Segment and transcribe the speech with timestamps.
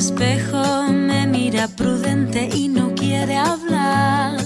[0.00, 4.38] espejo me mira prudente y no quiere hablar.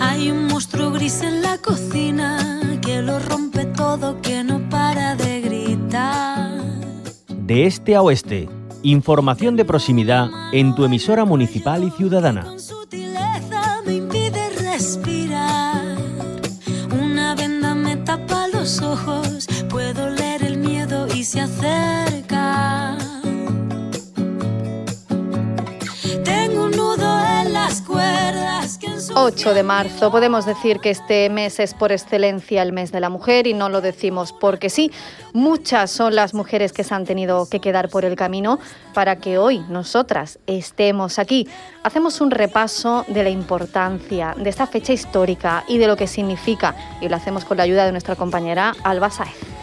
[0.00, 5.42] Hay un monstruo gris en la cocina que lo rompe todo, que no para de
[5.42, 6.58] gritar.
[7.28, 8.48] De este a oeste,
[8.82, 12.46] información de proximidad en tu emisora municipal y ciudadana.
[29.24, 30.10] 8 de marzo.
[30.10, 33.70] Podemos decir que este mes es por excelencia el mes de la mujer y no
[33.70, 34.92] lo decimos porque sí.
[35.32, 38.58] Muchas son las mujeres que se han tenido que quedar por el camino
[38.92, 41.48] para que hoy nosotras estemos aquí.
[41.84, 46.76] Hacemos un repaso de la importancia de esta fecha histórica y de lo que significa
[47.00, 49.53] y lo hacemos con la ayuda de nuestra compañera Alba Saez.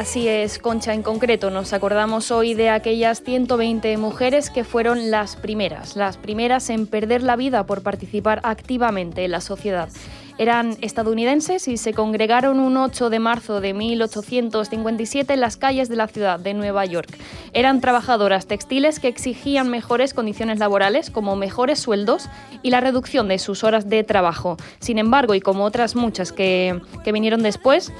[0.00, 5.36] Así es, Concha, en concreto nos acordamos hoy de aquellas 120 mujeres que fueron las
[5.36, 9.90] primeras, las primeras en perder la vida por participar activamente en la sociedad.
[10.38, 15.96] Eran estadounidenses y se congregaron un 8 de marzo de 1857 en las calles de
[15.96, 17.14] la ciudad de Nueva York.
[17.52, 22.30] Eran trabajadoras textiles que exigían mejores condiciones laborales, como mejores sueldos
[22.62, 24.56] y la reducción de sus horas de trabajo.
[24.78, 27.92] Sin embargo, y como otras muchas que, que vinieron después,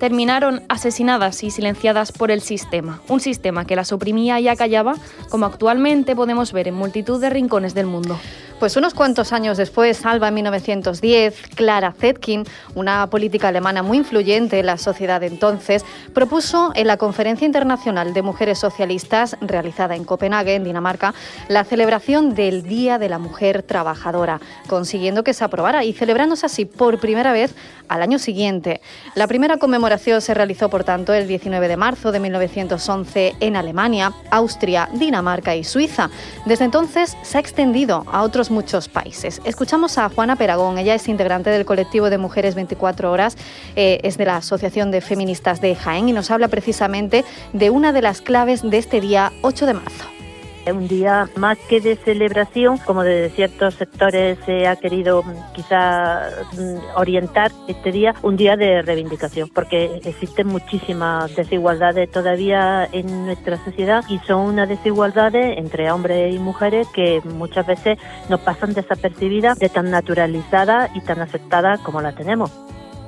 [0.00, 4.94] terminaron asesinadas y silenciadas por el sistema, un sistema que las oprimía y acallaba,
[5.28, 8.18] como actualmente podemos ver en multitud de rincones del mundo.
[8.60, 12.44] Pues unos cuantos años después, Alba en 1910, Clara Zetkin,
[12.74, 18.20] una política alemana muy influyente en la sociedad entonces, propuso en la Conferencia Internacional de
[18.20, 21.14] Mujeres Socialistas, realizada en Copenhague, en Dinamarca,
[21.48, 26.66] la celebración del Día de la Mujer Trabajadora, consiguiendo que se aprobara y celebrándose así
[26.66, 27.54] por primera vez
[27.88, 28.82] al año siguiente.
[29.14, 34.12] La primera conmemoración se realizó, por tanto, el 19 de marzo de 1911 en Alemania,
[34.30, 36.10] Austria, Dinamarca y Suiza.
[36.44, 39.40] Desde entonces se ha extendido a otros muchos países.
[39.44, 43.36] Escuchamos a Juana Peragón, ella es integrante del colectivo de Mujeres 24 Horas,
[43.76, 47.92] eh, es de la Asociación de Feministas de Jaén y nos habla precisamente de una
[47.92, 50.19] de las claves de este día 8 de marzo.
[50.66, 55.52] Es un día más que de celebración, como de ciertos sectores se ha querido mm,
[55.54, 63.26] quizá mm, orientar este día, un día de reivindicación, porque existen muchísimas desigualdades todavía en
[63.26, 68.74] nuestra sociedad y son unas desigualdades entre hombres y mujeres que muchas veces nos pasan
[68.74, 72.50] desapercibidas, de tan naturalizadas y tan aceptadas como las tenemos.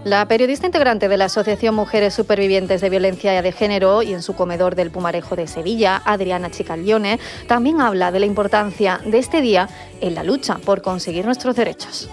[0.05, 4.35] La periodista integrante de la Asociación Mujeres Supervivientes de Violencia de Género y en su
[4.35, 9.69] comedor del Pumarejo de Sevilla, Adriana Chicaglione, también habla de la importancia de este día
[10.01, 12.11] en la lucha por conseguir nuestros derechos.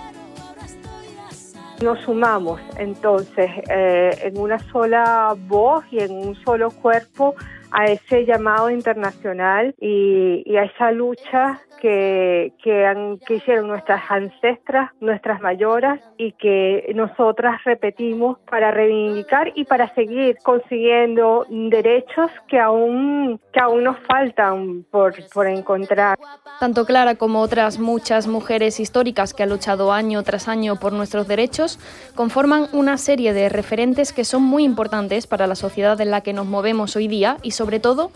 [1.82, 7.34] Nos sumamos entonces eh, en una sola voz y en un solo cuerpo
[7.72, 16.00] a ese llamado internacional y, a esa lucha que, que hicieron nuestras ancestras, nuestras mayoras
[16.18, 23.84] y que nosotras repetimos para reivindicar y para seguir consiguiendo derechos que aún, que aún
[23.84, 26.18] nos faltan por, por encontrar.
[26.60, 31.28] Tanto Clara como otras muchas mujeres históricas que han luchado año tras año por nuestros
[31.28, 31.80] derechos
[32.16, 36.34] conforman una serie de referentes que son muy importantes para la sociedad en la que
[36.34, 38.12] nos movemos hoy día y sobre todo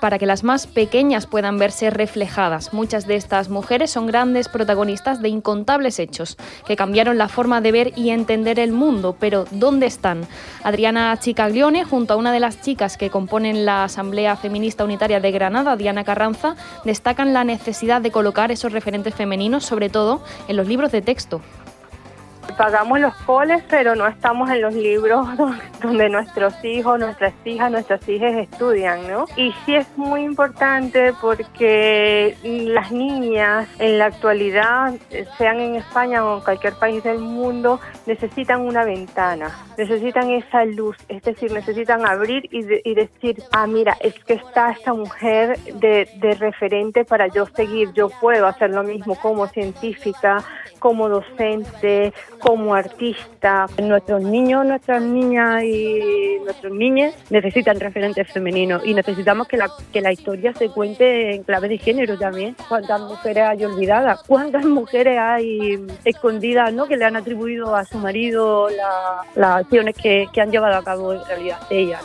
[0.00, 2.72] para que, las más pequeñas puedan verse reflejadas.
[2.72, 6.36] Muchas de estas mujeres son grandes protagonistas de incontables hechos
[6.66, 10.26] que cambiaron la forma de ver y entender el mundo, pero ¿dónde están?
[10.64, 15.30] Adriana Chicaglione, junto a una de las chicas que componen la Asamblea Feminista Unitaria de
[15.30, 20.66] Granada, Diana Carranza, destacan la necesidad de colocar esos referentes femeninos, sobre todo en los
[20.66, 21.40] libros de texto.
[22.56, 25.26] Pagamos los coles, pero no estamos en los libros
[25.82, 29.26] donde nuestros hijos, nuestras hijas, nuestras hijas estudian, ¿no?
[29.36, 34.94] Y sí es muy importante porque las niñas en la actualidad,
[35.36, 40.96] sean en España o en cualquier país del mundo, necesitan una ventana, necesitan esa luz,
[41.08, 45.58] es decir, necesitan abrir y, de- y decir, ah, mira, es que está esta mujer
[45.58, 50.42] de, de referente para yo seguir, yo puedo hacer lo mismo como científica,
[50.78, 52.12] como docente,
[52.44, 53.66] como artista.
[53.82, 60.02] Nuestros niños, nuestras niñas y nuestros niños necesitan referentes femeninos y necesitamos que la, que
[60.02, 62.54] la historia se cuente en clave de género también.
[62.68, 64.22] ¿Cuántas mujeres hay olvidadas?
[64.26, 66.86] ¿Cuántas mujeres hay escondidas ¿no?
[66.86, 70.84] que le han atribuido a su marido la- las acciones que, que han llevado a
[70.84, 72.04] cabo en realidad ellas?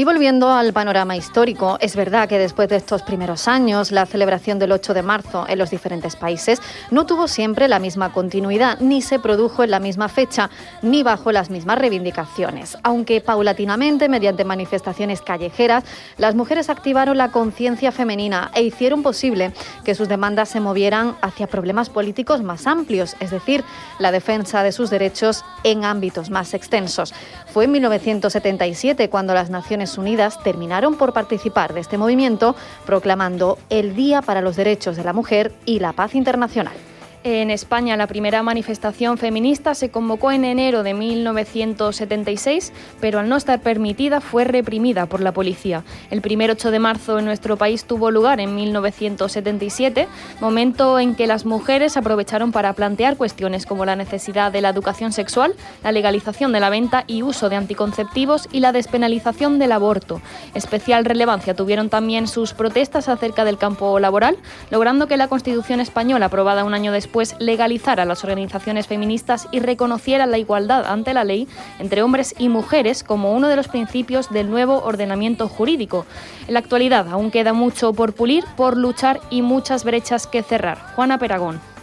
[0.00, 4.60] Y volviendo al panorama histórico, es verdad que después de estos primeros años, la celebración
[4.60, 6.62] del 8 de marzo en los diferentes países
[6.92, 10.50] no tuvo siempre la misma continuidad, ni se produjo en la misma fecha,
[10.82, 12.78] ni bajo las mismas reivindicaciones.
[12.84, 15.82] Aunque paulatinamente, mediante manifestaciones callejeras,
[16.16, 19.52] las mujeres activaron la conciencia femenina e hicieron posible
[19.82, 23.64] que sus demandas se movieran hacia problemas políticos más amplios, es decir,
[23.98, 27.12] la defensa de sus derechos en ámbitos más extensos.
[27.52, 32.54] Fue en 1977 cuando las Naciones Unidas terminaron por participar de este movimiento,
[32.84, 36.74] proclamando el Día para los Derechos de la Mujer y la Paz Internacional.
[37.24, 43.34] En España, la primera manifestación feminista se convocó en enero de 1976, pero al no
[43.34, 45.82] estar permitida fue reprimida por la policía.
[46.10, 50.06] El primer 8 de marzo en nuestro país tuvo lugar en 1977,
[50.40, 55.12] momento en que las mujeres aprovecharon para plantear cuestiones como la necesidad de la educación
[55.12, 60.20] sexual, la legalización de la venta y uso de anticonceptivos y la despenalización del aborto.
[60.54, 64.36] Especial relevancia tuvieron también sus protestas acerca del campo laboral,
[64.70, 69.60] logrando que la Constitución española, aprobada un año después, después legalizara las organizaciones feministas y
[69.60, 74.28] reconociera la igualdad ante la ley entre hombres y mujeres como uno de los principios
[74.28, 76.04] del nuevo ordenamiento jurídico.
[76.46, 80.76] En la actualidad aún queda mucho por pulir, por luchar y muchas brechas que cerrar.
[80.94, 81.77] Juana Peragón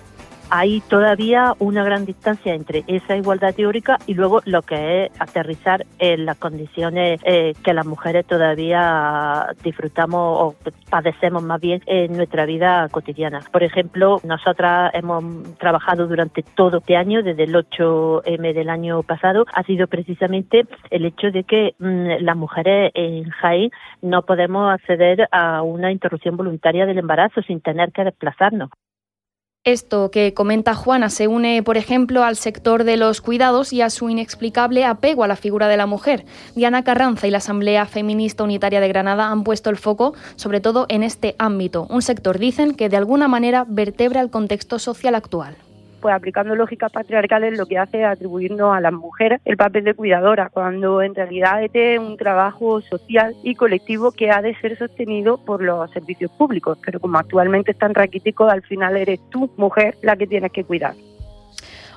[0.57, 5.85] hay todavía una gran distancia entre esa igualdad teórica y luego lo que es aterrizar
[5.99, 10.55] en las condiciones eh, que las mujeres todavía disfrutamos o
[10.89, 13.41] padecemos más bien en nuestra vida cotidiana.
[13.51, 19.45] Por ejemplo, nosotras hemos trabajado durante todo este año, desde el 8M del año pasado,
[19.53, 23.71] ha sido precisamente el hecho de que mm, las mujeres en Jaén
[24.01, 28.69] no podemos acceder a una interrupción voluntaria del embarazo sin tener que desplazarnos.
[29.65, 33.89] Esto que comenta Juana se une, por ejemplo, al sector de los cuidados y a
[33.89, 36.23] su inexplicable apego a la figura de la mujer.
[36.53, 40.85] Diana Carranza y la Asamblea Feminista Unitaria de Granada han puesto el foco sobre todo
[40.87, 45.57] en este ámbito, un sector, dicen, que de alguna manera vertebra el contexto social actual
[46.05, 49.95] pues aplicando lógicas patriarcales lo que hace es atribuirnos a las mujeres el papel de
[49.95, 54.77] cuidadora, cuando en realidad este es un trabajo social y colectivo que ha de ser
[54.77, 59.97] sostenido por los servicios públicos, pero como actualmente están raquíticos, al final eres tú, mujer,
[60.03, 60.93] la que tienes que cuidar.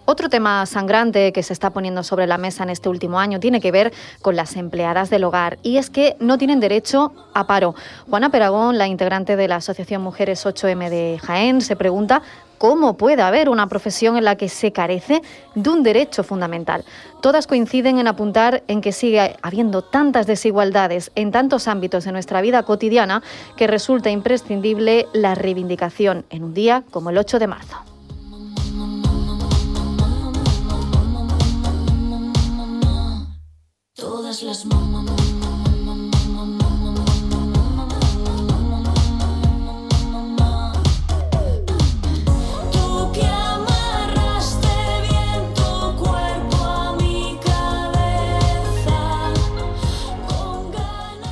[0.07, 3.61] Otro tema sangrante que se está poniendo sobre la mesa en este último año tiene
[3.61, 7.75] que ver con las empleadas del hogar y es que no tienen derecho a paro.
[8.09, 12.23] Juana Peragón, la integrante de la Asociación Mujeres 8M de Jaén, se pregunta
[12.59, 15.23] ¿Cómo puede haber una profesión en la que se carece
[15.55, 16.85] de un derecho fundamental?
[17.23, 22.41] Todas coinciden en apuntar en que sigue habiendo tantas desigualdades en tantos ámbitos de nuestra
[22.41, 23.23] vida cotidiana
[23.57, 27.77] que resulta imprescindible la reivindicación en un día como el 8 de marzo.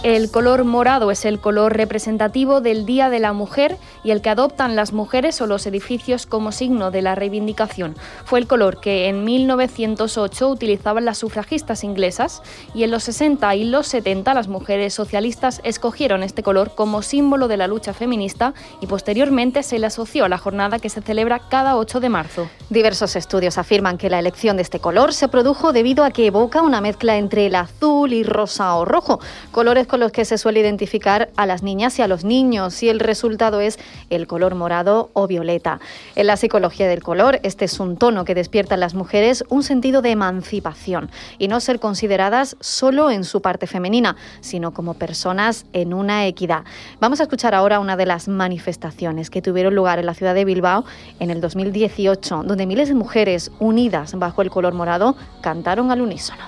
[0.06, 4.30] El color morado es el color representativo del Día de la Mujer y el que
[4.30, 7.96] adoptan las mujeres o los edificios como signo de la reivindicación.
[8.24, 12.40] Fue el color que en 1908 utilizaban las sufragistas inglesas
[12.72, 17.48] y en los 60 y los 70 las mujeres socialistas escogieron este color como símbolo
[17.48, 21.40] de la lucha feminista y posteriormente se le asoció a la jornada que se celebra
[21.48, 22.48] cada 8 de marzo.
[22.68, 26.62] Diversos estudios afirman que la elección de este color se produjo debido a que evoca
[26.62, 29.20] una mezcla entre el azul y rosa o rojo,
[29.52, 32.88] colores con los que se suele identificar a las niñas y a los niños y
[32.88, 33.78] el resultado es
[34.10, 35.78] el color morado o violeta.
[36.16, 39.62] En la psicología del color, este es un tono que despierta en las mujeres un
[39.62, 41.08] sentido de emancipación
[41.38, 46.64] y no ser consideradas solo en su parte femenina, sino como personas en una equidad.
[46.98, 50.44] Vamos a escuchar ahora una de las manifestaciones que tuvieron lugar en la ciudad de
[50.44, 50.84] Bilbao
[51.20, 56.42] en el 2018, donde miles de mujeres unidas bajo el color morado cantaron al unísono.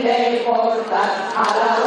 [0.00, 1.00] Ile można,
[1.36, 1.79] ale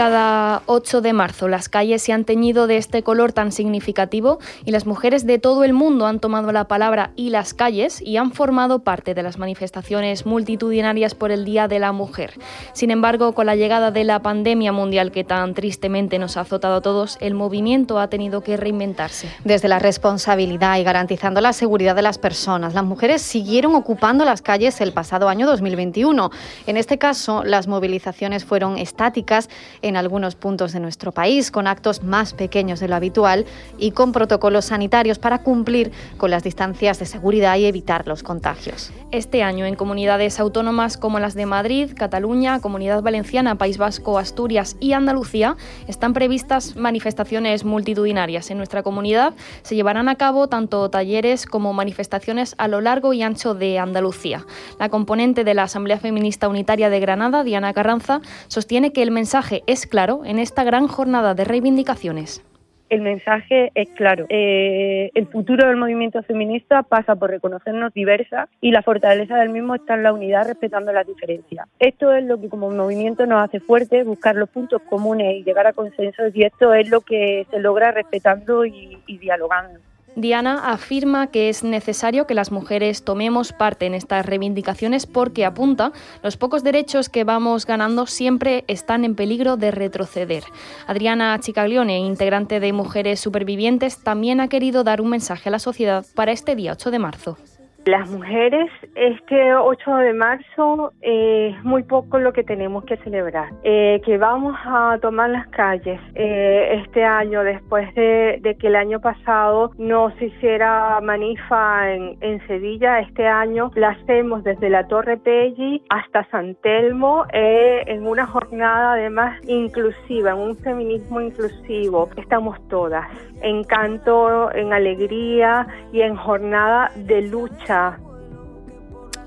[0.00, 4.70] Cada 8 de marzo las calles se han teñido de este color tan significativo y
[4.70, 8.32] las mujeres de todo el mundo han tomado la palabra y las calles y han
[8.32, 12.32] formado parte de las manifestaciones multitudinarias por el Día de la Mujer.
[12.72, 16.76] Sin embargo, con la llegada de la pandemia mundial que tan tristemente nos ha azotado
[16.76, 19.28] a todos, el movimiento ha tenido que reinventarse.
[19.44, 24.40] Desde la responsabilidad y garantizando la seguridad de las personas, las mujeres siguieron ocupando las
[24.40, 26.30] calles el pasado año 2021.
[26.66, 29.50] En este caso, las movilizaciones fueron estáticas
[29.82, 33.46] en algunos puntos de nuestro país, con actos más pequeños de lo habitual
[33.78, 38.92] y con protocolos sanitarios para cumplir con las distancias de seguridad y evitar los contagios.
[39.10, 44.76] Este año, en comunidades autónomas como las de Madrid, Cataluña, Comunidad Valenciana, País Vasco, Asturias
[44.80, 45.56] y Andalucía,
[45.88, 48.50] están previstas manifestaciones multitudinarias.
[48.50, 53.22] En nuestra comunidad se llevarán a cabo tanto talleres como manifestaciones a lo largo y
[53.22, 54.46] ancho de Andalucía.
[54.78, 59.62] La componente de la Asamblea Feminista Unitaria de Granada, Diana Carranza, sostiene que el mensaje
[59.66, 62.44] es claro en esta gran jornada de reivindicaciones
[62.90, 64.26] el mensaje es claro.
[64.28, 69.76] Eh, el futuro del movimiento feminista pasa por reconocernos diversas y la fortaleza del mismo
[69.76, 71.68] está en la unidad respetando las diferencias.
[71.78, 75.68] Esto es lo que como movimiento nos hace fuerte, buscar los puntos comunes y llegar
[75.68, 79.78] a consensos y esto es lo que se logra respetando y dialogando.
[80.16, 85.92] Diana afirma que es necesario que las mujeres tomemos parte en estas reivindicaciones porque apunta
[86.22, 90.44] los pocos derechos que vamos ganando siempre están en peligro de retroceder.
[90.86, 96.04] Adriana Chicaglione, integrante de Mujeres Supervivientes, también ha querido dar un mensaje a la sociedad
[96.14, 97.38] para este día 8 de marzo.
[97.86, 103.48] Las mujeres, este 8 de marzo eh, es muy poco lo que tenemos que celebrar.
[103.62, 109.00] Eh, que vamos a tomar las calles eh, este año, después de, que el año
[109.00, 115.16] pasado no se hiciera manifa en, en, Sevilla, este año la hacemos desde la Torre
[115.16, 122.10] Pelli hasta San Telmo en una jornada además inclusiva, en un feminismo inclusivo.
[122.16, 123.08] Estamos todas
[123.42, 128.09] en canto, en alegría y en jornada de lucha later.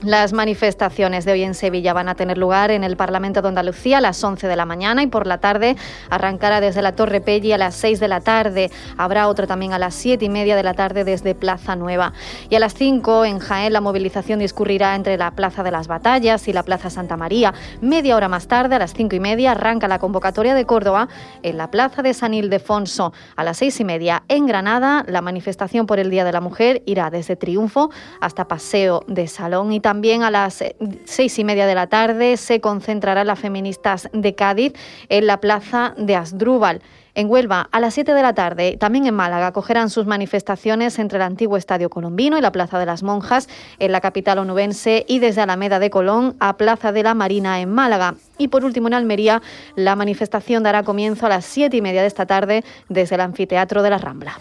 [0.03, 3.99] Las manifestaciones de hoy en Sevilla van a tener lugar en el Parlamento de Andalucía
[3.99, 5.77] a las 11 de la mañana y por la tarde
[6.09, 8.69] arrancará desde la Torre Pelli a las 6 de la tarde.
[8.97, 12.11] Habrá otro también a las 7 y media de la tarde desde Plaza Nueva.
[12.49, 16.49] Y a las 5 en Jaén la movilización discurrirá entre la Plaza de las Batallas
[16.49, 17.53] y la Plaza Santa María.
[17.79, 21.07] Media hora más tarde, a las 5 y media, arranca la convocatoria de Córdoba
[21.43, 23.13] en la Plaza de San Ildefonso.
[23.37, 26.83] A las 6 y media en Granada, la manifestación por el Día de la Mujer
[26.85, 31.43] irá desde Triunfo hasta Paseo de Salón y también también a las eh, seis y
[31.43, 34.73] media de la tarde se concentrarán las feministas de Cádiz
[35.07, 36.81] en la plaza de Asdrúbal.
[37.13, 41.17] En Huelva, a las 7 de la tarde, también en Málaga, acogerán sus manifestaciones entre
[41.17, 43.47] el antiguo Estadio Colombino y la Plaza de las Monjas
[43.77, 47.69] en la capital onubense y desde Alameda de Colón a Plaza de la Marina en
[47.69, 48.15] Málaga.
[48.39, 49.43] Y por último, en Almería,
[49.75, 53.83] la manifestación dará comienzo a las 7 y media de esta tarde desde el Anfiteatro
[53.83, 54.39] de la Rambla.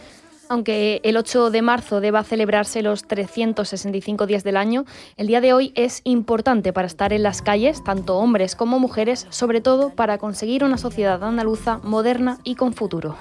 [0.52, 4.84] Aunque el 8 de marzo deba celebrarse los 365 días del año,
[5.16, 9.26] el día de hoy es importante para estar en las calles, tanto hombres como mujeres,
[9.30, 13.16] sobre todo para conseguir una sociedad andaluza moderna y con futuro.